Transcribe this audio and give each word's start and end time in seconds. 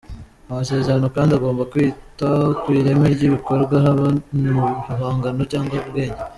Amasezerano 0.51 1.07
kandi 1.15 1.31
agomba 1.37 1.69
kwita 1.71 2.29
ku 2.61 2.67
ireme 2.79 3.07
ry’ibikorwa 3.15 3.75
haba 3.85 4.05
mu 4.53 4.61
bihangano 4.89 5.41
cyangwa 5.51 5.75
ubwenge. 5.83 6.21